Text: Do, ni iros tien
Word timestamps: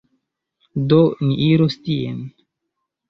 Do, 0.93 0.97
ni 1.27 1.37
iros 1.49 1.77
tien 1.89 2.17